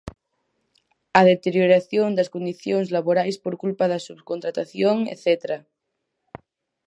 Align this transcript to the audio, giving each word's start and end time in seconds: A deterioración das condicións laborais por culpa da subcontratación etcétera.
A 1.19 1.21
deterioración 1.31 2.09
das 2.17 2.31
condicións 2.35 2.87
laborais 2.95 3.37
por 3.43 3.53
culpa 3.63 3.85
da 3.91 4.03
subcontratación 4.07 4.97
etcétera. 5.13 5.57